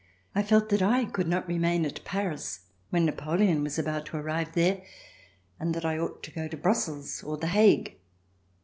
I 0.33 0.41
felt 0.41 0.69
that 0.69 0.81
I 0.81 1.05
could 1.05 1.27
not 1.27 1.47
remain 1.47 1.85
at 1.85 2.03
Paris 2.03 2.61
when 2.89 3.05
Napoleon 3.05 3.61
was 3.61 3.77
about 3.77 4.07
to 4.07 4.17
arrive 4.17 4.53
there 4.53 4.81
and 5.59 5.75
that 5.75 5.85
I 5.85 5.99
ought 5.99 6.23
to 6.23 6.31
go 6.31 6.47
to 6.47 6.57
Brussels 6.57 7.21
or 7.21 7.37
The 7.37 7.45
Hague.' 7.45 7.99